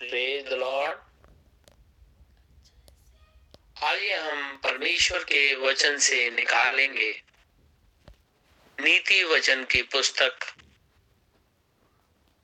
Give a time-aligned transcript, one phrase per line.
[0.00, 0.98] Praise the Lord
[3.84, 7.10] आइए हम परमेश्वर के वचन से निकालेंगे।
[8.78, 10.46] नीति वचन की पुस्तक।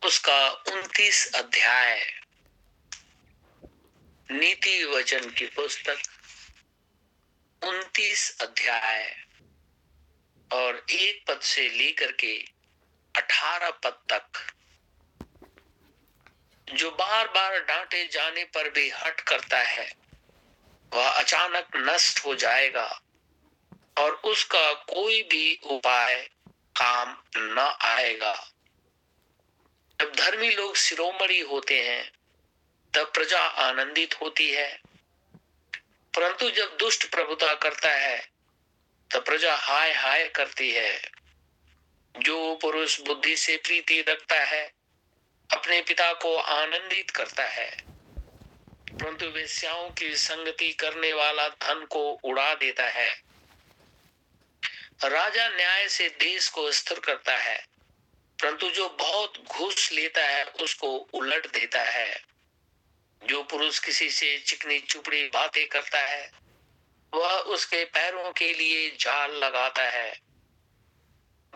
[0.02, 2.00] उसका उनतीस अध्याय
[4.30, 6.02] नीति वचन की पुस्तक
[7.62, 9.16] उनतीस अध्याय
[10.50, 12.36] और एक पद से लेकर के
[13.14, 14.46] अठारह पद तक
[16.72, 19.96] जो बार बार डांटे जाने पर भी हट करता है,
[20.92, 23.02] वह अचानक नष्ट हो जाएगा
[23.98, 26.30] और उसका कोई भी उपाय
[26.76, 28.52] काम न आएगा।
[30.00, 32.12] जब धर्मी लोग शिरोमणि होते हैं,
[32.94, 34.82] तब प्रजा आनंदित होती है।
[36.16, 38.28] परंतु जब दुष्ट प्रभुता करता है,
[39.14, 41.10] तब प्रजा हाय हाय करती है।
[42.18, 44.75] जो पुरुष बुद्धि से प्रीति रखता है
[45.52, 47.76] अपने पिता को आनंदित करता है।
[48.90, 53.22] परंतु वेश्याओं की संगति करने वाला धन को उड़ा देता है।
[55.04, 57.66] राजा न्याय से देश को स्थिर करता है,
[58.42, 62.24] परंतु जो बहुत घूस लेता है, उसको उलट देता है।
[63.24, 66.30] जो पुरुष किसी से चिकनी चुपड़ी बातें करता है,
[67.14, 70.20] वह उसके पैरों के लिए जाल लगाता है।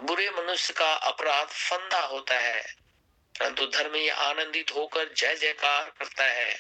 [0.03, 2.80] बुरे मनुष्य का अपराध फंदा होता है।
[3.41, 6.55] परंतु धर्मी आनंदित होकर जय जयकार करता है।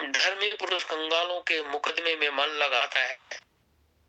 [0.00, 3.18] धर्मी पुरुष कंगालों के मुकदमे में मन लगाता है,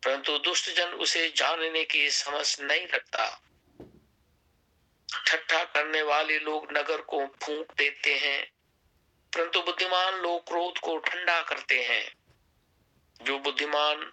[0.03, 3.41] परंतु दुष्ट जन उसे जानने की समझ नहीं रखता।
[5.27, 8.51] ठट्ठा करने वाले लोग नगर को फूंक देते हैं,
[9.33, 12.15] परंतु बुद्धिमान लोग क्रोध को ठंडा करते हैं।
[13.21, 14.11] जो बुद्धिमान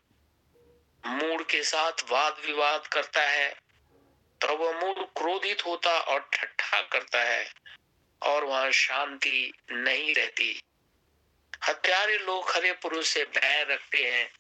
[1.07, 3.49] मूड के साथ वाद विवाद करता है
[4.41, 7.53] तो वह मूड क्रोधित होता और ठट्ठा करता है
[8.23, 10.63] और वहाँ शांति नहीं रहती।
[11.69, 14.33] हत्यारे लोग खरे पुरुष से बैर रखते हैं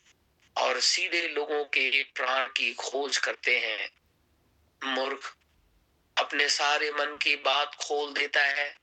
[0.56, 3.90] और सीधे लोगों के प्राण की खोज करते हैं।
[4.84, 5.36] मूर्ख
[6.18, 8.76] अपने सारे मन की बात खोल देता है,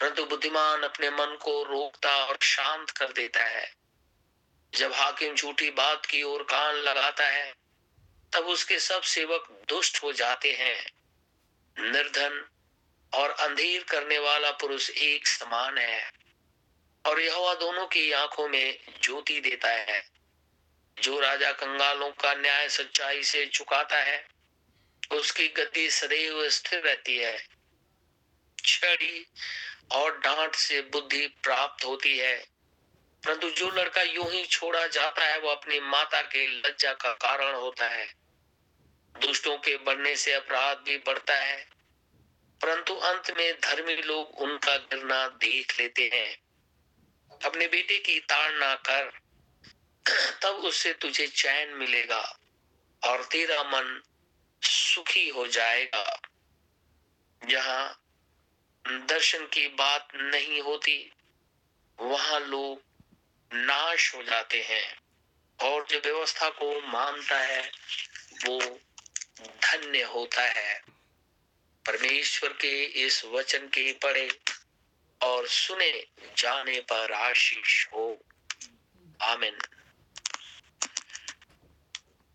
[0.00, 3.74] परंतु बुद्धिमान अपने मन को रोकता और शांत कर देता है।
[4.74, 7.54] जब हाकिम झूठी बात की ओर कान लगाता है,
[8.32, 10.95] तब उसके सब सेवक दुष्ट हो जाते हैं।
[11.78, 12.48] निर्धन
[13.14, 16.12] और अंधेर करने वाला पुरुष एक समान है
[17.06, 20.10] और यह दोनों की आँखों में ज्योति देता है,
[21.02, 24.26] जो राजा कंगालों का न्याय सच्चाई से चुकाता है,
[25.12, 27.48] उसकी गति सदैव स्थिर रहती है।
[28.64, 29.26] छड़ी
[29.92, 32.46] और डांट से बुद्धि प्राप्त होती है,
[33.24, 37.54] परंतु जो लड़का यूँ ही छोड़ा जाता है, वो अपनी माता के लज्जा का कारण
[37.54, 38.25] होता है।
[39.20, 41.68] दुष्टों के बढ़ने से अपराध भी बढ़ता है।
[42.62, 46.38] परंतु अंत में धर्मी लोग उनका गिरना देख लेते हैं।
[47.44, 49.18] अपने बेटे की ताड़ना कर,
[50.42, 52.38] तब उससे तुझे चैन मिलेगा
[53.04, 54.02] और तेरा मन
[54.62, 56.20] सुखी हो जाएगा।
[57.44, 58.02] जहाँ
[58.86, 61.12] दर्शन की बात नहीं होती,
[62.00, 62.82] वहाँ लोग
[63.54, 64.98] नाश हो जाते हैं
[65.62, 67.72] और जो व्यवस्था को मानता है,
[68.46, 68.80] वो
[69.40, 70.82] धन्य होता है।
[71.86, 74.38] परमेश्वर के इस वचन के पढ़े
[75.22, 76.06] और सुने,
[76.38, 78.24] जाने पर आशीष हो।
[79.22, 79.58] आमिन।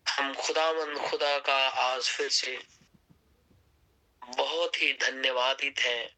[0.10, 2.60] हम खुदावंद खुदा का आज फिर से
[4.24, 6.16] बहुत ही धन्यवादित हैं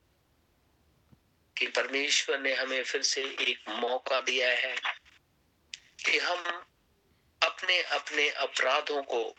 [1.57, 4.75] कि परमेश्वर ने हमें फिर से एक मौका दिया है
[6.05, 6.66] कि हम
[7.43, 9.35] अपने अपने अपराधों को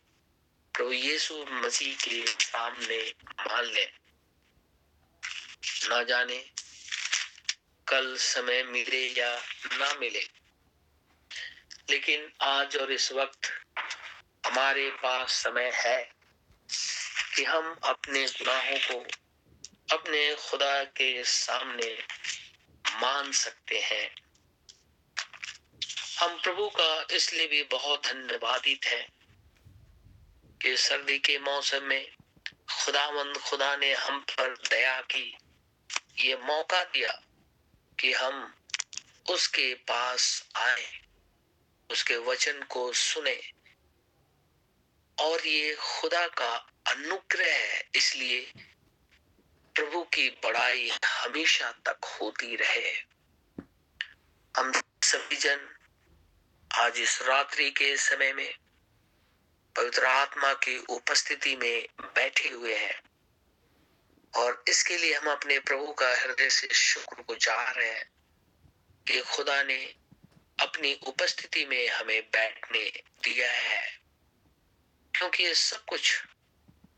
[0.75, 3.85] प्रभु यीशु मसीह के सामने मान ले।
[5.89, 6.51] ना जाने
[7.89, 9.43] कल समय मिले या
[9.73, 10.29] ना मिले।
[11.91, 13.47] लेकिन आज और इस वक्त
[14.47, 16.13] हमारे पास समय है
[17.37, 19.07] कि हम अपने गुनाहों को
[19.97, 22.07] अपने खुदा के सामने
[22.89, 24.15] मान सकते हैं।
[26.19, 29.14] हम प्रभु का इसलिए भी बहुत धन्यवादित हैं
[30.65, 32.13] कि सर्दी के मौसम में
[32.85, 35.37] खुदावंद खुदा ने हम पर दया की।
[36.19, 37.23] ये मौका दिया
[38.01, 38.55] कि हम
[39.31, 41.01] उसके पास आए,
[41.91, 43.53] उसके वचन को सुने।
[45.19, 46.57] और ये खुदा का
[46.89, 48.53] अनुग्रह है, इसलिए
[49.75, 52.91] प्रभु की बड़ाई हमेशा तक होती रहे।
[54.57, 54.73] हम
[55.03, 55.69] सभी जन
[56.75, 58.55] आज इस रात्रि के समय में
[59.77, 63.03] पवित्र आत्मा की उपस्थिति में बैठे हुए हैं।
[64.37, 68.11] और इसके लिए हम अपने प्रभु का हृदय से शुक्र गुजार हैं
[69.09, 69.95] कि खुदा ने
[70.61, 72.91] अपनी उपस्थिति में हमें बैठने
[73.25, 74.01] दिया है।
[75.15, 76.23] क्योंकि ये सब कुछ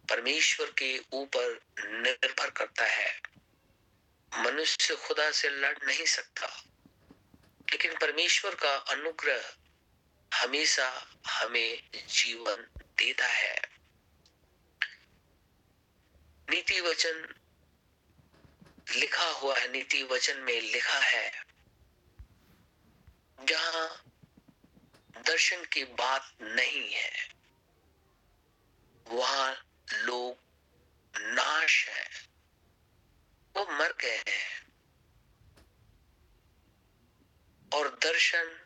[0.09, 3.21] परमेश्वर के ऊपर निर्भर करता है।
[4.39, 6.65] मनुष्य खुदा से लड़ नहीं सकता,
[7.71, 9.57] लेकिन परमेश्वर का अनुग्रह
[10.47, 12.57] हमेशा हमें जीवन
[12.99, 13.61] देता है।
[16.51, 17.35] नीति वचन
[18.91, 21.43] लिखा हुआ है, नीति वचन में लिखा है।
[23.41, 24.03] जहाँ
[25.17, 27.29] दर्शन की बात नहीं है,
[29.07, 30.39] वहाँ लोग
[31.17, 32.29] नाश है,
[33.57, 34.67] वो मर गए हैं।
[37.73, 38.66] और दर्शन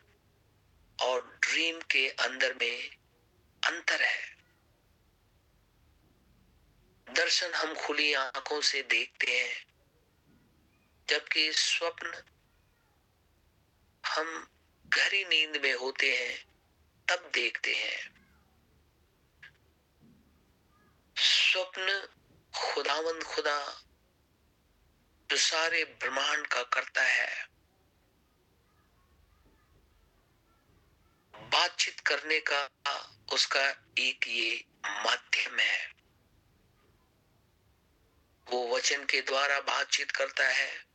[1.01, 2.95] और ड्रीम के अंदर में
[3.65, 4.37] अंतर है।
[7.09, 9.65] दर्शन हम खुली आँखों से देखते हैं,
[11.09, 12.23] जबकि स्वप्न
[14.05, 14.47] हम
[14.87, 16.45] गहरी नींद में होते हैं,
[17.09, 18.21] तब देखते हैं।
[21.17, 22.07] स्वप्न
[22.55, 23.83] खुदावंद खुदा
[25.31, 27.47] जो सारे ब्रह्मांड का करता है।
[31.51, 32.69] बातचीत करने का
[33.33, 33.69] उसका
[33.99, 35.93] एक ये माध्यम है।
[38.47, 40.85] वो वचन के द्वारा बातचीत करता है,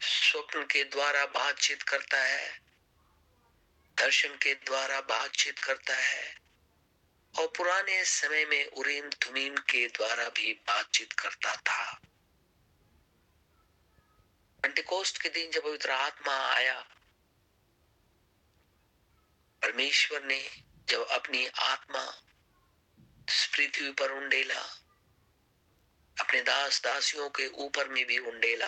[0.00, 2.60] स्वप्न के द्वारा बातचीत करता है,
[3.98, 6.38] दर्शन के द्वारा बातचीत करता है,
[7.38, 12.00] और पुराने समय में उरीम तुमीम के द्वारा भी बातचीत करता था।
[15.22, 16.86] के दिन जब पवित्र आत्मा आया
[19.64, 22.22] परमेश्वर ने जब अपनी आत्मा
[23.52, 24.60] पृथ्वी पर उंडेला,
[26.20, 28.66] अपने दास दासियों के ऊपर में भी उंडेला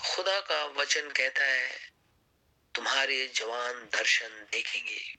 [0.00, 1.92] खुदा का वचन कहता है,
[2.74, 5.14] तुम्हारे जवान दर्शन देखेंगे।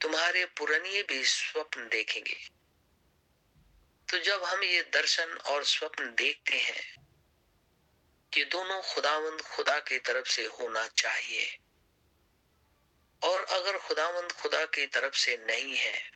[0.00, 2.48] तुम्हारे पुरानिए भी स्वप्न देखेंगे।
[4.10, 7.06] तो जब हम ये दर्शन और स्वप्न देखते हैं,
[8.36, 11.58] ये दोनों खुदावंद खुदा की तरफ़ से होना चाहिए।
[13.22, 16.12] और अगर खुदावंद खुदा की तरफ़ से नहीं है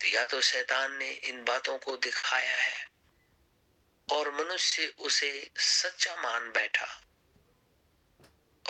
[0.00, 2.88] तो या तो शैतान ने इन बातों को दिखाया है
[4.12, 7.00] और मनुष्य उसे सच्चा मान बैठा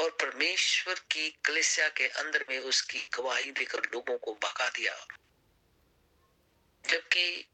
[0.01, 5.07] और परमेश्वर की कलिसिया के अंदर में उसकी गवाही देकर लोगों को भगा दिया।
[6.89, 7.47] जबकि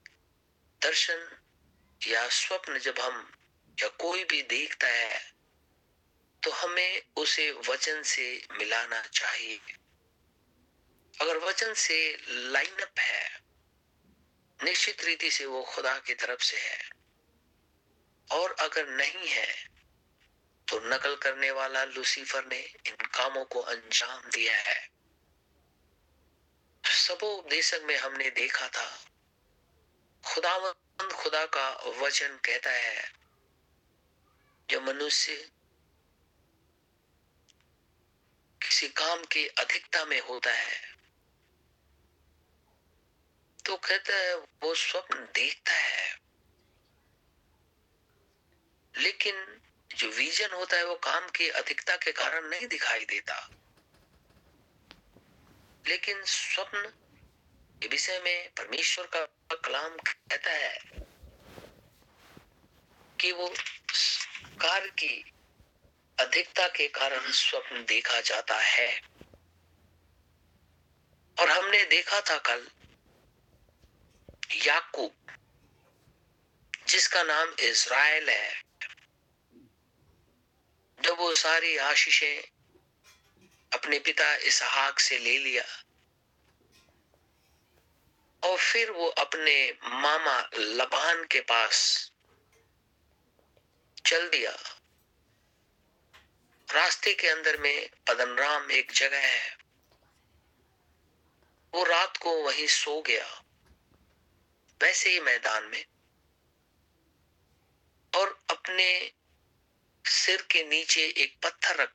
[0.82, 1.40] दर्शन
[2.06, 3.32] या स्वप्न जब हम
[3.82, 5.35] या कोई भी देखता है
[6.46, 9.60] तो हमें उसे वचन से मिलाना चाहिए।
[11.20, 13.40] अगर वचन से लाइनअप है,
[14.64, 16.90] निश्चित रीति से वो खुदा की तरफ़ से है।
[18.30, 19.68] और अगर नहीं है
[20.68, 24.90] तो नकल करने वाला लूसीफर ने इन कामों को अंजाम दिया है।
[26.84, 29.04] सबो उपदेशक में हमने देखा था,
[30.24, 33.12] खुदावंद खुदा का वचन कहता है,
[34.70, 35.50] जो मनुष्य
[38.76, 40.94] किसी काम की अधिकता में होता है।
[43.64, 46.18] तो कहता है, वो स्वप्न देखता है।
[48.98, 49.60] लेकिन
[49.96, 53.50] जो विजन होता है, वो काम की अधिकता के कारण नहीं दिखाई देता।
[55.86, 56.92] लेकिन स्वप्न
[57.82, 59.24] के विषय में परमेश्वर का
[59.56, 60.78] कलाम कहता है
[63.20, 63.54] कि वो
[64.60, 65.35] कार्य की
[66.20, 69.00] अधिकता के कारण स्वप्न देखा जाता है।
[71.40, 72.68] और हमने देखा था कल,
[74.66, 75.14] याकूब,
[76.88, 78.62] जिसका नाम इज़राइल है,
[81.00, 82.42] जब वो सारी आशीषें
[83.72, 85.64] अपने पिता इसहाक से ले लिया,
[88.42, 92.10] और फिर वो अपने मामा लबान के पास
[94.06, 94.75] चल दिया।
[96.70, 99.56] रास्ते के अंदर में पदनराम एक जगह है।
[101.74, 103.42] वो रात को वहीं सो गया,
[104.80, 105.84] वैसे ही मैदान में,
[108.16, 109.12] और अपने
[110.04, 111.92] सिर के नीचे एक पत्थर रख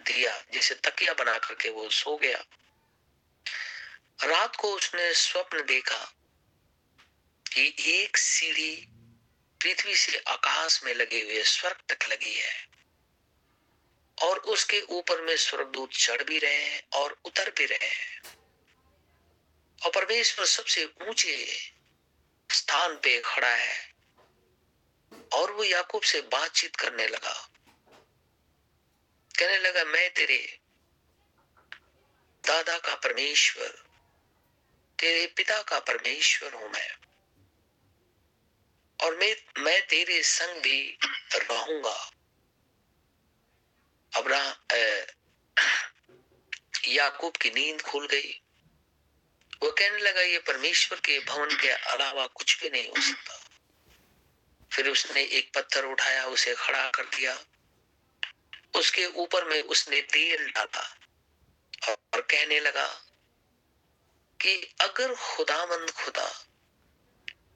[0.00, 2.44] दिया, जैसे तकिया बना करके वो सो गया।
[4.24, 6.12] रात को उसने स्वप्न देखा
[7.52, 8.88] कि एक सीढ़ी
[9.60, 12.72] पृथ्वी से आकाश में लगे हुए स्वर्ग तक लगी है।
[14.22, 18.22] और उसके ऊपर में स्वर्गदूत चढ़ भी रहे हैं और उतर भी रहे हैं।
[19.84, 21.56] और परमेश्वर सबसे ऊँचे
[22.50, 23.92] स्थान पे खड़ा है
[25.32, 27.48] और वो याकूब से बातचीत करने लगा।
[29.38, 30.58] कहने लगा, मैं तेरे
[32.46, 33.68] दादा का परमेश्वर,
[34.98, 36.96] तेरे पिता का परमेश्वर हूँ मैं।
[39.02, 40.98] और मैं मैं तेरे संग भी
[41.34, 42.10] रहूँगा।
[44.14, 44.56] अब्रा
[46.88, 48.40] याकूब की नींद खुल गई।
[49.62, 53.40] वो कहने लगा, ये परमेश्वर के भवन के अलावा कुछ भी नहीं हो सकता।
[54.72, 57.38] फिर उसने एक पत्थर उठाया, उसे खड़ा कर दिया।
[58.74, 60.96] उसके ऊपर में उसने तेल डाला
[61.88, 62.86] और कहने लगा
[64.40, 66.46] कि अगर खुदामंद खुदा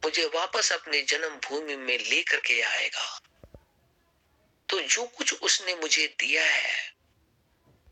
[0.05, 3.21] मुझे वापस अपने जन्म भूमि में लेकर के आएगा
[4.69, 6.95] तो जो कुछ उसने मुझे दिया है,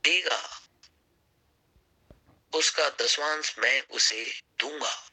[0.04, 0.60] देगा।
[2.54, 5.10] उसका दसवांश मैं उसे दूँगा।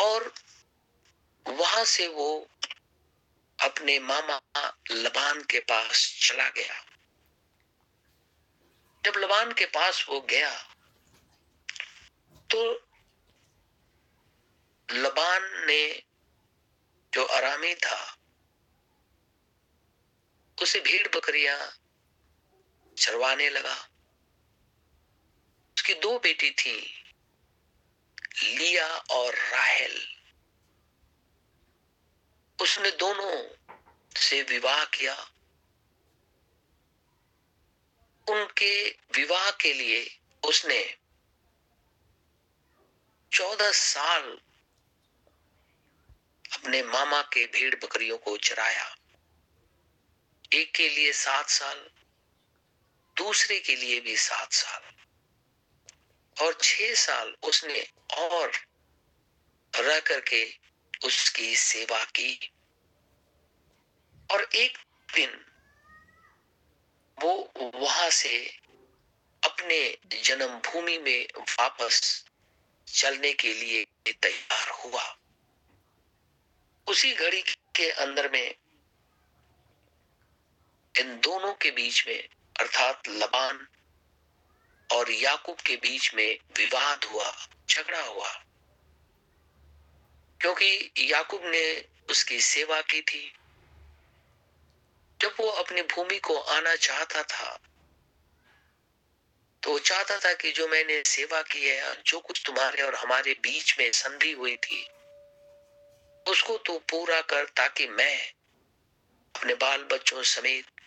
[0.00, 0.34] और
[1.46, 2.48] वहाँ से वो
[3.62, 6.84] अपने मामा लबान के पास चला गया।
[9.04, 10.62] जब लबान के पास वो गया
[12.50, 12.72] तो
[14.90, 16.02] लबान ने
[17.14, 18.17] जो आरामी था
[20.62, 21.78] उसे भीड़ बकरियाँ
[22.98, 23.88] चरवाने लगा।
[25.76, 27.04] उसकी दो बेटी थी,
[28.42, 30.18] लिया और राहेल।
[32.62, 33.56] उसने दोनों
[34.20, 35.30] से विवाह किया।
[38.28, 40.98] उनके विवाह के लिए उसने
[43.32, 44.22] चौदह साल
[46.52, 48.97] अपने मामा के भेड़ बकरियों को चराया।
[50.54, 51.90] एक के लिए सात साल,
[53.16, 54.82] दूसरे के लिए भी सात साल।
[56.44, 58.52] और छह साल उसने और
[59.76, 60.58] रह करके
[61.04, 62.50] उसकी सेवा की।
[64.30, 64.78] और एक
[65.14, 65.44] दिन
[67.20, 68.58] वो वहाँ से
[69.44, 72.24] अपने जन्मभूमि में वापस
[72.88, 75.18] चलने के लिए तैयार हुआ।
[76.86, 77.42] उसी घड़ी
[77.76, 78.54] के अंदर में
[80.98, 82.28] इन दोनों के बीच में,
[82.60, 83.68] अर्थात लबान
[84.92, 88.44] और याकूब के बीच में विवाद हुआ, झगड़ा हुआ।
[90.40, 93.34] क्योंकि याकूब ने उसकी सेवा की थी।
[95.20, 97.60] जब वो अपनी भूमि को आना चाहता था
[99.62, 103.78] तो चाहता था कि जो मैंने सेवा की है, जो कुछ तुम्हारे और हमारे बीच
[103.78, 104.82] में संधि हुई थी,
[106.30, 108.32] उसको तो पूरा कर ताकि मैं
[109.36, 110.77] अपने बाल बच्चों समेत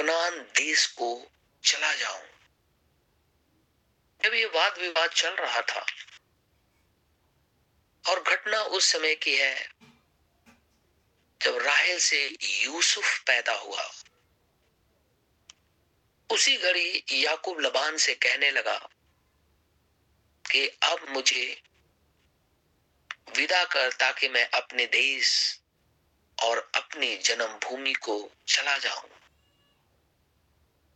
[0.00, 1.30] कनान देश को
[1.64, 2.22] चला जाऊँ।
[4.24, 5.86] जब ये वाद विवाद चल रहा था,
[8.08, 9.70] और घटना उस समय की है,
[11.42, 13.92] जब राहेल से यूसुफ पैदा हुआ,
[16.30, 18.88] उसी घड़ी याकूब लबान से कहने लगा
[20.50, 21.62] कि अब मुझे
[23.36, 25.60] विदा कर ताकि मैं अपने देश
[26.42, 29.10] और अपनी जन्मभूमि को चला जाऊँ।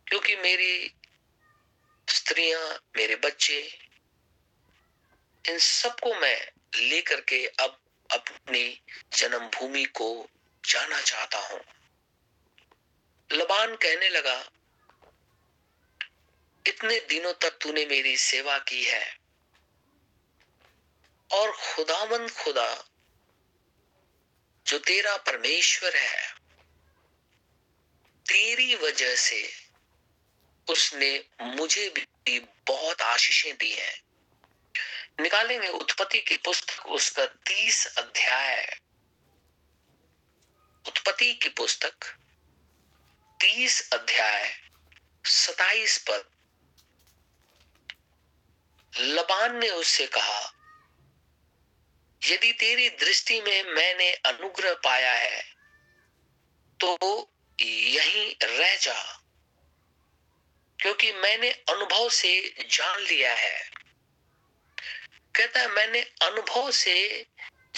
[0.07, 0.93] क्योंकि मेरी
[2.09, 3.79] स्त्रियाँ, मेरे बच्चे,
[5.49, 7.79] इन सबको मैं लेकर के अब
[8.11, 8.81] अपनी
[9.13, 10.29] जन्मभूमि को
[10.65, 11.61] जाना चाहता हूँ।
[13.31, 14.49] लबान कहने लगा,
[16.67, 19.17] इतने दिनों तक तूने मेरी सेवा की है
[21.31, 22.85] और खुदामंद खुदा,
[24.67, 26.33] जो तेरा परमेश्वर है,
[28.25, 29.64] तेरी वजह से
[30.67, 34.01] उसने मुझे भी बहुत आशीषें दी हैं।
[35.21, 38.77] निकालेंगे उत्पत्ति की पुस्तक उसका तीस अध्याय
[40.85, 42.05] उत्पत्ति की पुस्तक
[43.39, 44.53] तीस अध्याय
[45.25, 46.25] सताइस पद
[48.93, 50.51] लबान ने उससे कहा,
[52.21, 55.41] यदि तेरी दृष्टि में मैंने अनुग्रह पाया है
[56.79, 56.97] तो
[57.59, 59.24] यहीं रह जा।
[60.85, 63.71] क्योंकि मैंने अनुभव से जान लिया है।
[65.35, 67.25] कहता है, मैंने अनुभव से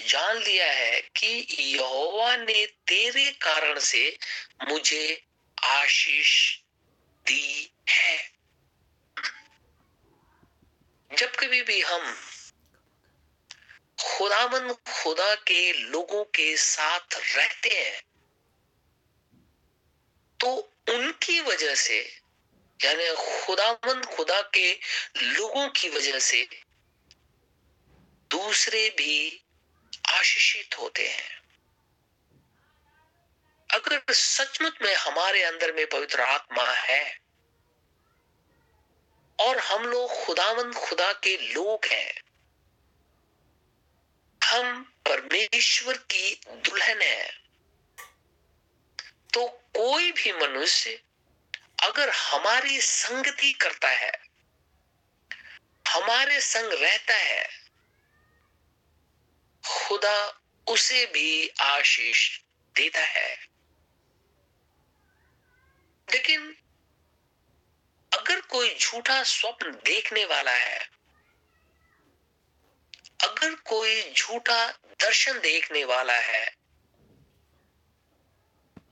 [0.07, 4.17] जान लिया है कि यहोवा ने तेरे कारण से
[4.67, 5.25] मुझे
[5.63, 6.59] आशीष
[7.27, 8.31] दी है।
[11.17, 12.13] जब कभी भी हम
[14.03, 18.01] खुदामंद खुदा के लोगों के साथ रहते हैं
[20.39, 22.19] तो उनकी वजह से
[22.79, 24.71] यानी खुदामंद खुदा के
[25.17, 26.47] लोगों की वजह से
[28.31, 29.15] दूसरे भी
[30.09, 31.35] आशीषित होते हैं।
[33.69, 37.03] अगर सचमुच में हमारे अंदर में पवित्र आत्मा है
[39.39, 42.13] और हम लोग खुदावंद खुदा के लोग हैं,
[44.41, 47.29] हम परमेश्वर की दुल्हन है
[49.33, 50.99] तो कोई भी मनुष्य
[51.87, 54.11] अगर हमारी संगति करता है,
[55.87, 57.49] हमारे संग रहता है,
[59.67, 62.39] खुदा उसे भी आशीष
[62.75, 63.35] देता है।
[66.13, 66.57] लेकिन
[68.17, 70.79] अगर कोई झूठा स्वप्न देखने वाला है,
[73.23, 76.56] अगर कोई झूठा दर्शन देखने वाला है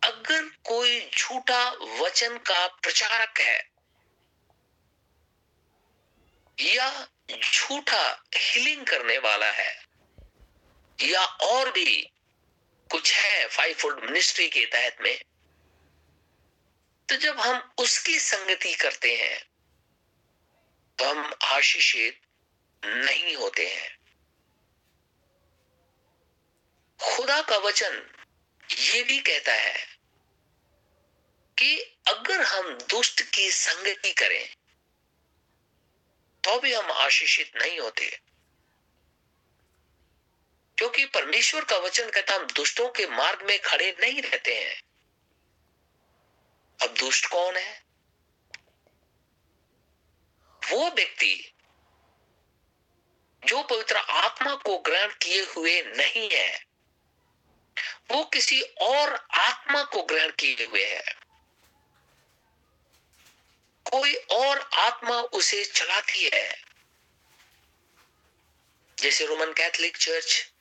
[0.06, 1.64] अगर कोई झूठा
[2.00, 3.60] वचन का प्रचारक है
[6.58, 6.90] या
[7.32, 8.04] झूठा
[8.36, 9.74] हीलिंग करने वाला है,
[11.00, 12.02] या और भी
[12.90, 15.18] कुछ है फाइव फोल्ड मिनिस्ट्री के तहत में
[17.10, 19.40] तो जब हम उसकी संगति करते हैं
[21.00, 22.22] तो हम आशीषित
[22.84, 23.90] नहीं होते हैं।
[27.00, 28.02] खुदा का वचन
[28.70, 29.95] ये भी कहता है
[31.58, 34.56] कि अगर हम दुष्ट की संगति करें
[36.44, 38.22] तो भी हम आशीषित नहीं होते।
[40.78, 44.84] क्योंकि परमेश्वर का वचन कहता हम दुष्टों के मार्ग में खड़े नहीं रहते हैं।
[46.82, 47.84] अब दुष्ट कौन है?
[50.72, 51.54] वो व्यक्ति
[53.46, 56.66] जो पवित्र आत्मा को ग्रहण किए हुए नहीं है,
[58.12, 61.25] वो किसी और आत्मा को ग्रहण किए हुए है।
[63.96, 66.62] कोई और आत्मा उसे चलाती है।
[69.00, 70.52] जैसे रोमन कैथोलिक चर्च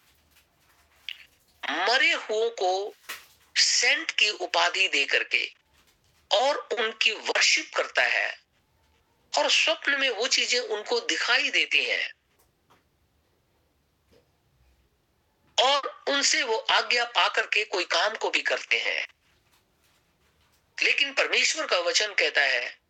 [1.70, 2.94] मरे हुओं को
[3.56, 5.52] सेंट की उपाधि दे करके
[6.30, 8.40] और उनकी वर्शिप करता है
[9.38, 12.12] और स्वप्न में वो चीज़ें उनको दिखाई देती हैं।
[15.62, 19.06] और उनसे वो आज्ञा पाकर के कोई काम को भी करते हैं।
[20.82, 22.83] लेकिन परमेश्वर का वचन कहता है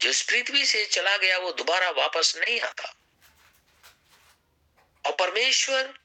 [0.00, 2.94] जो इस पृथ्वी से चला गया वो दोबारा वापस नहीं आता।
[5.06, 5.98] और परमेश्वर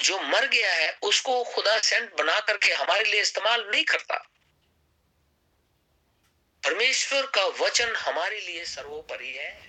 [0.00, 4.16] जो मर गया है, उसको खुदा सेंट बना करके हमारे लिए इस्तेमाल नहीं करता।
[6.64, 9.68] परमेश्वर का वचन हमारे लिए सर्वोपरि है।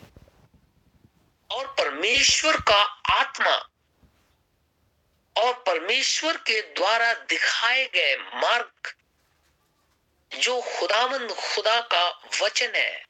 [1.51, 2.81] और परमेश्वर का
[3.13, 3.69] आत्मा
[5.37, 8.93] और परमेश्वर के द्वारा दिखाए गए मार्ग,
[10.37, 13.08] जो खुदामंद खुदा का वचन है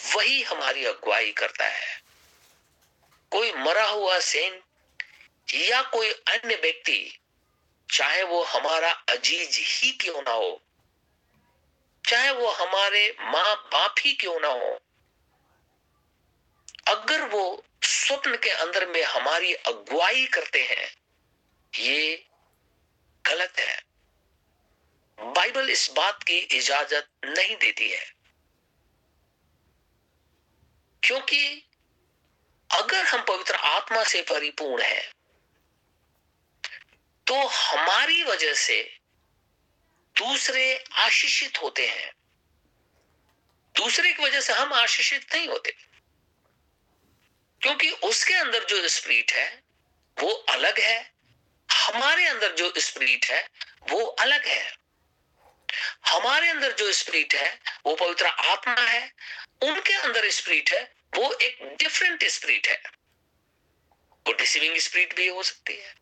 [0.00, 2.00] वही हमारी अगुवाई करता है।
[3.32, 4.62] कोई मरा हुआ सेंट
[5.54, 7.18] या कोई अन्य व्यक्ति,
[7.88, 10.60] चाहे वो हमारा अज़ीज़ ही क्यों ना हो,
[12.04, 14.78] चाहे वो हमारे माँ बाप ही क्यों ना हो,
[16.88, 20.94] अगर वो स्वप्न के अंदर में हमारी अगुवाई करते हैं,
[21.72, 22.26] ये
[23.24, 23.82] गलत है।
[25.18, 28.19] बाइबल इस बात की इजाज़त नहीं देती है।
[31.02, 31.66] क्योंकि
[32.74, 35.12] अगर हम पवित्र आत्मा से परिपूर्ण है
[37.26, 38.98] तो हमारी वजह से
[40.16, 42.12] दूसरे आशीषित होते हैं।
[43.76, 45.76] दूसरे की वजह से हम आशीषित नहीं होते।
[47.60, 49.62] क्योंकि उसके अंदर जो स्पिरिट है,
[50.20, 51.12] वो अलग है।
[51.72, 53.48] हमारे अंदर जो स्पिरिट है,
[53.90, 54.79] वो अलग है।
[56.06, 59.12] हमारे अंदर जो स्पिरिट है, वो पवित्र आत्मा है,
[59.62, 62.82] उनके अंदर स्पिरिट है, वो एक डिफरेंट स्पिरिट है।
[64.26, 65.94] वो डिसीविंग स्पिरिट भी हो सकती है,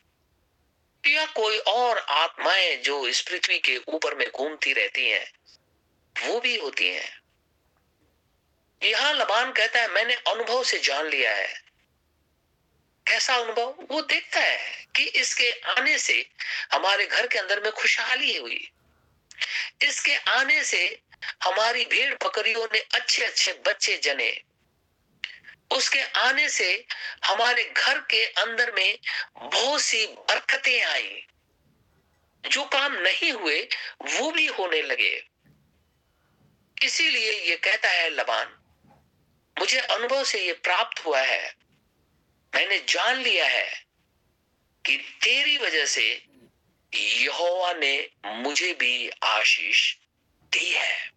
[1.07, 5.33] या कोई और आत्माएँ जो इस पृथ्वी के ऊपर में घूमती रहती हैं,
[6.20, 7.20] वो भी होती हैं।
[8.83, 11.62] यहाँ लबान कहता है, मैंने अनुभव से जान लिया है।
[13.07, 13.74] कैसा अनुभव?
[13.90, 16.31] वो देखता है कि इसके आने से
[16.72, 18.70] हमारे घर के अंदर में खुशहाली हुई।
[19.83, 21.03] इसके आने से
[21.44, 24.40] हमारी भेड़ बकरियों ने अच्छे अच्छे बच्चे जने।
[25.70, 26.87] उसके आने से
[27.27, 28.98] हमारे घर के अंदर में
[29.37, 31.24] बहुत सी बरकतें आई।
[32.44, 33.68] जो काम नहीं हुए,
[34.03, 35.27] वो भी होने लगे।
[36.85, 38.55] इसीलिए ये कहता है लबान,
[39.59, 41.55] मुझे अनुभव से ये प्राप्त हुआ है।
[42.55, 43.85] मैंने जान लिया है
[44.85, 46.28] कि तेरी वजह से
[46.94, 49.94] यहोवा ने मुझे भी आशीष
[50.42, 51.11] दी है।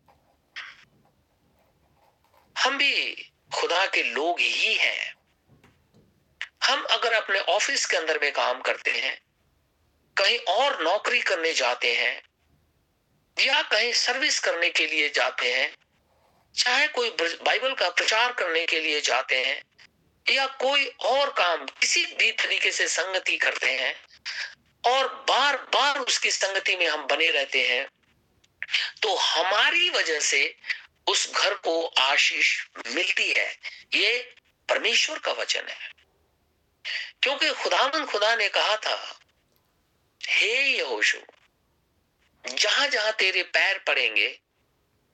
[2.57, 3.13] हम भी
[3.53, 5.15] खुदा के लोग ही हैं।
[6.63, 9.21] हम अगर अपने ऑफ़िस के अंदर में काम करते हैं,
[10.17, 12.21] कहीं और नौकरी करने जाते हैं,
[13.39, 15.75] या कहीं सर्विस करने के लिए जाते हैं,
[16.55, 19.63] चाहे कोई बाइबल का प्रचार करने के लिए जाते हैं,
[20.29, 23.95] या कोई और काम किसी भी तरीके से संगति करते हैं
[24.87, 27.89] और बार बार उसकी संगति में हम बने रहते हैं
[29.03, 30.57] तो हमारी वजह से
[31.07, 33.59] उस घर को आशीष मिलती है।
[33.93, 34.35] ये
[34.69, 35.91] परमेश्वर का वचन है।
[37.21, 39.19] क्योंकि खुदावन खुदा ने कहा था,
[40.27, 41.17] हे यहोशु
[42.47, 44.39] जहाँ जहाँ तेरे पैर पड़ेंगे,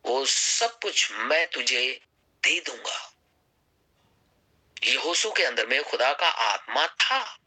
[0.05, 2.01] वो सब कुछ मैं तुझे
[2.43, 3.13] दे दूँगा।
[4.83, 7.37] यहोशु के अंदर में खुदा का आत्मा था।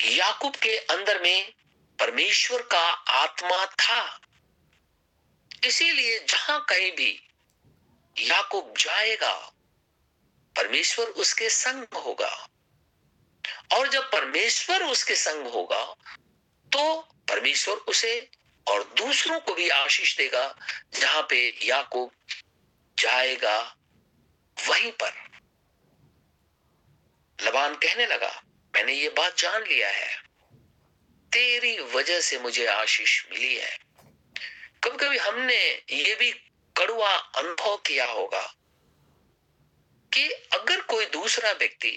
[0.00, 1.52] याकूब के अंदर में
[1.98, 4.20] परमेश्वर का आत्मा था।
[5.64, 7.12] इसीलिए जहाँ कहीं भी
[8.16, 9.34] याकूब जाएगा,
[10.56, 12.48] परमेश्वर उसके संग होगा।
[13.74, 15.84] और जब परमेश्वर उसके संग होगा
[16.72, 18.30] तो परमेश्वर उसे
[18.66, 20.54] और दूसरों को भी आशीष देगा,
[20.94, 22.10] जहाँ पे याकूब
[22.98, 23.58] जाएगा
[24.56, 25.12] वहीं पर।
[27.38, 28.42] लबान कहने लगा
[28.76, 30.16] मैंने ये बात जान लिया है।
[31.32, 33.78] तेरी वजह से मुझे आशीष मिली है।
[34.84, 35.56] कभी कभी हमने
[35.92, 36.30] ये भी
[36.76, 38.42] कड़ुआ अनुभव किया होगा
[40.12, 41.92] कि अगर कोई दूसरा व्यक्ति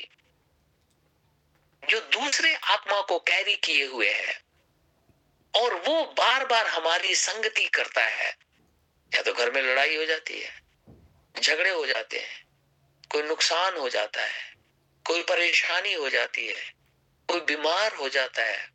[1.84, 4.39] जो दूसरे आत्मा को कैरी किए हुए है
[5.54, 8.30] और वो बार बार हमारी संगति करता है,
[9.12, 10.62] या तो घर में लड़ाई हो जाती है,
[11.36, 12.46] झगड़े हो जाते हैं,
[13.12, 14.59] कोई नुकसान हो जाता है
[15.10, 16.74] कोई परेशानी हो जाती है,
[17.28, 18.72] कोई बीमार हो जाता है,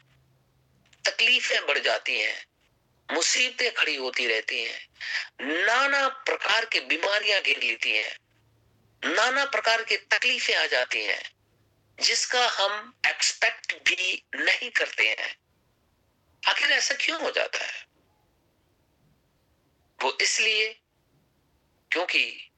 [1.05, 2.47] तकलीफें बढ़ जाती हैं,
[3.13, 4.89] मुसीबतें खड़ी होती रहती हैं,
[5.41, 8.19] नाना प्रकार की बीमारियाँ घेर लेती हैं,
[9.05, 11.35] नाना प्रकार की तकलीफें आ जाती हैं,
[12.01, 15.37] जिसका हम एक्सपेक्ट भी नहीं करते हैं।
[16.49, 17.87] आखिर ऐसा क्यों हो जाता है?
[20.03, 20.81] वो इसलिए
[21.91, 22.51] क्योंकि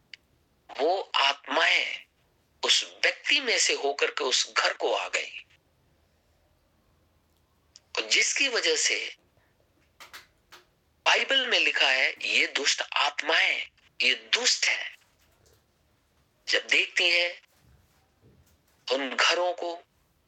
[0.78, 2.05] वो आत्माएँ
[2.66, 5.46] उस व्यक्ति में से होकर के उस घर को आ गई।
[7.96, 9.16] और जिसकी वजह से
[11.06, 13.70] बाइबल में लिखा है, ये दुष्ट आत्माएँ
[14.02, 14.96] ये दुष्ट है।
[16.48, 17.42] जब देखती हैं,
[18.92, 19.82] उन घरों को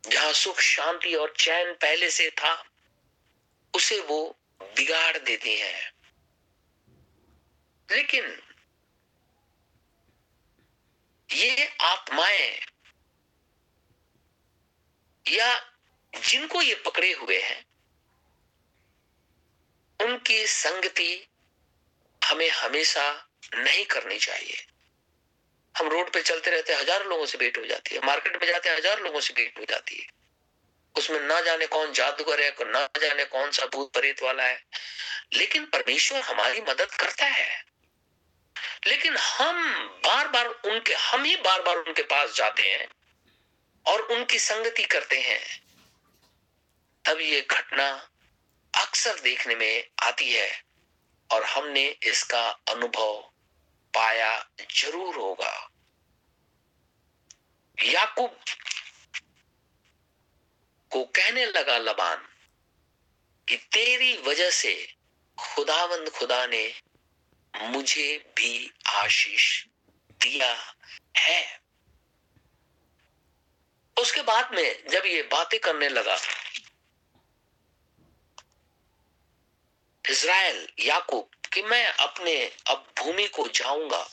[0.08, 2.64] जहाँ सुख, शांति और चैन पहले से था,
[3.74, 5.92] उसे वो बिगाड़ देती हैं।
[7.90, 8.47] लेकिन
[11.30, 12.58] ये आत्माएँ
[15.26, 15.60] या
[16.12, 17.64] जिनको ये पकड़े हुए हैं,
[20.00, 21.28] उनकी संगति
[22.22, 24.66] हमें हमेशा नहीं करनी चाहिए।
[25.78, 28.70] हम रोड पे चलते रहते हज़ारों लोगों से भेंट हो जाती है। मार्केट में जाते
[28.70, 30.06] हज़ार लोगों से भेंट हो जाती है।
[30.94, 34.62] उसमें ना जाने कौन जादूगर है, ना जाने कौन सा भूत प्रेत वाला है।
[35.34, 37.64] लेकिन परमेश्वर हमारी मदद करता है।
[38.86, 39.56] लेकिन हम
[40.06, 42.88] बार बार उनके, हम ही बार बार उनके पास जाते हैं
[43.86, 45.40] और उनकी संगति करते हैं।
[47.04, 47.88] तब ये घटना
[48.74, 50.50] अक्सर देखने में आती है
[51.30, 53.20] और हमने इसका अनुभव
[53.94, 54.32] पाया
[54.72, 55.52] ज़रूर होगा।
[57.78, 58.36] याकूब
[60.92, 62.26] को कहने लगा लबान
[63.48, 64.74] कि तेरी वजह से
[65.38, 66.66] खुदावंद खुदा ने
[67.54, 69.64] मुझे भी आशीष
[70.12, 70.54] दिया
[71.18, 71.60] है।
[73.96, 76.18] उसके बाद में जब ये बातें करने लगा,
[80.04, 82.34] इज़राइल याकूब कि मैं अपने
[82.70, 84.06] अब भूमि को जाऊँगा।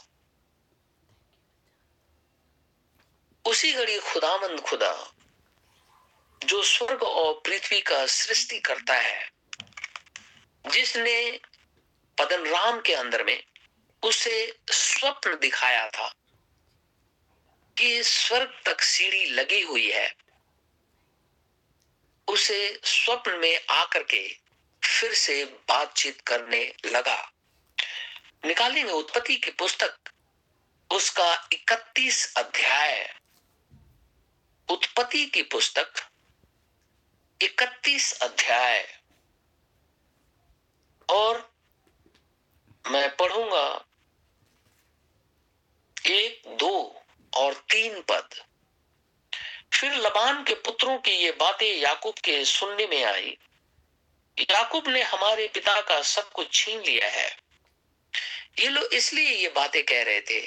[3.45, 5.11] उसी घड़ी खुदामंद खुदा,
[6.41, 9.29] जो स्वर्ग और पृथ्वी का सृष्टि करता है,
[10.65, 11.39] जिसने
[12.17, 13.43] पदन राम के अंदर में
[14.03, 16.13] उसे स्वप्न दिखाया था
[17.77, 20.13] कि स्वर्ग तक सीढ़ी लगी हुई है।
[22.27, 24.37] उसे स्वप्न में आकर के
[24.83, 27.31] फिर से बातचीत करने लगा।
[28.45, 29.97] निकालेंगे उत्पत्ति की पुस्तक
[30.91, 33.15] उसका 31 अध्याय
[34.69, 35.93] उत्पत्ति की पुस्तक
[37.41, 39.01] 31 अध्याय
[41.09, 41.54] और
[42.85, 43.85] मैं पढ़ूँगा
[46.07, 47.01] एक, दो
[47.33, 48.29] और तीन पद।
[49.73, 53.37] फिर लबान के पुत्रों की ये बातें याकूब के सुनने में आई।
[54.39, 57.29] याकूब ने हमारे पिता का सब कुछ छीन लिया है।
[58.59, 60.41] ये लोग इसलिए ये बातें कह रहे थे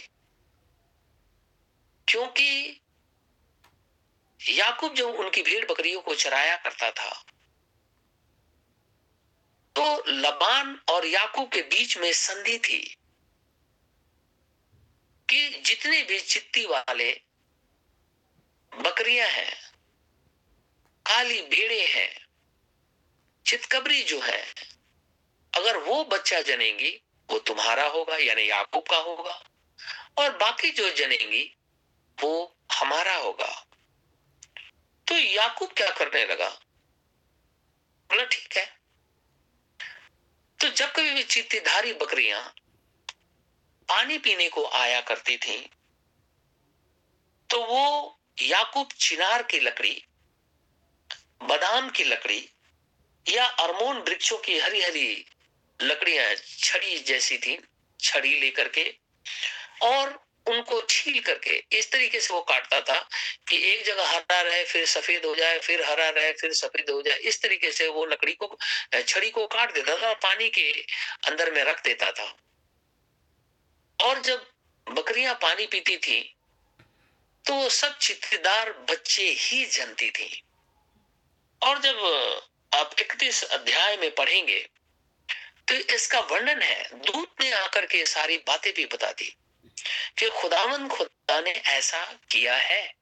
[2.09, 2.81] क्योंकि
[4.41, 7.25] याकूब जब उनकी भीड़ बकरियों को चराया करता था
[9.79, 12.97] तो लबान और याकूब के बीच में संधि थी
[15.29, 17.21] कि जितने भी चित्ती वाले
[18.75, 19.71] बकरियाँ हैं,
[21.07, 22.27] काली भेड़े हैं,
[23.47, 24.55] चितकबरी जो है,
[25.57, 29.45] अगर वो बच्चा जनेंगी, वो तुम्हारा होगा, यानी याकूब का होगा,
[30.19, 31.57] और बाकी जो जनेंगी,
[32.23, 33.67] वो हमारा होगा।
[35.07, 36.49] तो याकूब क्या करने लगा?
[38.11, 38.78] बोला, ठीक है
[40.61, 42.41] तो जब कभी भी चित्तीधारी बकरियाँ
[43.89, 45.71] पानी पीने को आया करती थी
[47.51, 50.05] तो वो याकूब चिनार की लकड़ी,
[51.43, 52.49] बादाम की लकड़ी
[53.27, 55.25] या अरमोन वृक्षों की हरी हरी
[55.83, 57.59] लकड़ियाँ, छड़ी जैसी थी,
[58.01, 58.95] छड़ी लेकर के,
[59.83, 62.99] और उनको छील करके इस तरीके से वो काटता था
[63.49, 67.01] कि एक जगह हरा रहे, फिर सफ़ेद हो जाए, फिर हरा रहे, फिर सफ़ेद हो
[67.03, 68.59] जाए। इस तरीके से वो लकड़ी को,
[68.99, 70.71] छड़ी को काट देता था और पानी के
[71.29, 72.35] अंदर में रख देता था।
[73.99, 74.47] और जब
[74.87, 76.21] बकरियाँ पानी पीती थी
[77.45, 80.43] तो सब चित्तदार बच्चे ही जनती थी।
[81.63, 81.99] और जब,
[82.73, 84.59] आप इकतीस अध्याय में पढ़ेंगे
[85.69, 89.35] तो इसका वर्णन है, दूत ने आकर के सारी बातें भी बता दी
[90.19, 92.95] कि खुदावन खुदा ने ऐसा किया है।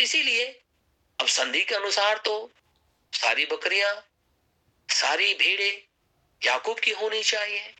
[0.00, 0.60] इसीलिए
[1.20, 2.52] अब संधि के अनुसार तो
[3.12, 4.08] सारी बकरियाँ
[4.90, 5.86] सारी भेड़े
[6.44, 7.74] याकूब की होनी चाहिए।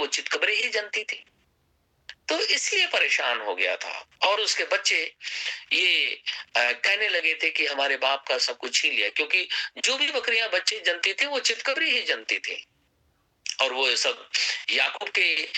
[0.00, 1.24] वो चितकबरे ही जनती थी।
[2.28, 5.14] तो इसलिए परेशान हो गया था। और उसके बच्चे
[5.72, 6.22] ये
[6.56, 10.10] आ, कहने लगे थे कि हमारे बाप का सब कुछ छीन लिया क्योंकि जो भी
[10.10, 12.66] बकरियाँ बच्चे जनती थे वो चितकबरी ही जनती थी।
[13.60, 14.30] और वो सब
[14.70, 15.48] याकूब के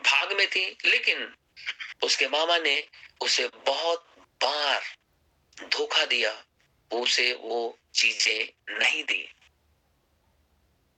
[0.00, 1.34] भाग में थी, लेकिन
[2.02, 2.88] उसके मामा ने
[3.20, 4.82] उसे बहुत बार
[5.68, 6.44] धोखा दिया,
[6.92, 9.28] उसे वो चीज़ें नहीं दी।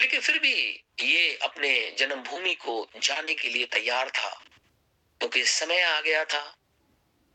[0.03, 4.45] लेकिन फिर भी ये अपने जन्मभूमि को जाने के लिए तैयार था,
[5.21, 6.57] क्योंकि तो समय आ गया था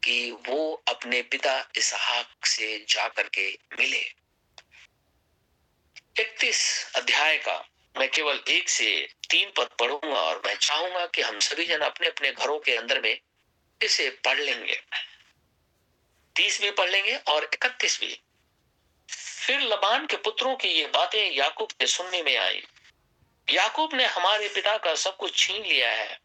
[0.03, 4.01] कि वो अपने पिता इसहाक से जाकर के मिले।
[6.19, 11.39] इकतीस अध्याय का मैं केवल एक से तीन पद पढ़ूँगा और मैं चाहूँगा कि हम
[11.39, 13.19] सभी जन अपने अपने घरों के अंदर में
[13.81, 14.81] इसे पढ़ लेंगे।
[16.35, 18.19] तीस भी पढ़ लेंगे और इकतीस भी।
[19.11, 22.63] फिर लबान के पुत्रों की ये बातें याकूब के सुनने में आई।
[23.49, 26.19] याकूब ने हमारे पिता का सब कुछ छीन लिया है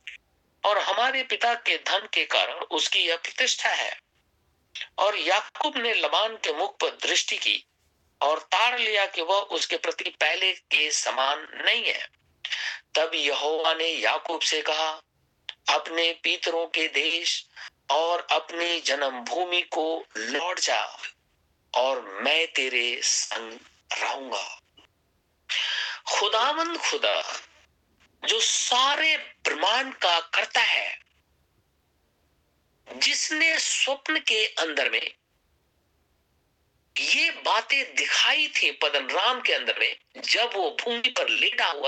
[0.65, 4.01] और हमारे पिता के धन के कारण उसकी यह प्रतिष्ठा है।
[4.99, 7.65] और याकूब ने लबान के मुख पर दृष्टि की
[8.23, 12.09] और ताड़ लिया कि वह उसके प्रति पहले के समान नहीं है।
[12.95, 15.03] तब यहोवा ने याकूब से कहा,
[15.71, 17.47] अपने पितरों के देश
[17.91, 20.99] और अपनी जन्मभूमि को लौट जा
[21.75, 23.59] और मैं तेरे संग
[23.99, 24.61] रहूँगा।
[26.09, 27.41] खुदावंद खुदा,
[28.29, 30.99] जो सारे ब्रह्मांड का करता है,
[32.97, 35.15] जिसने स्वप्न के अंदर में
[37.01, 41.85] ये बातें दिखाई थी पदन राम के अंदर में, जब वो भूमि पर लेटा हुआ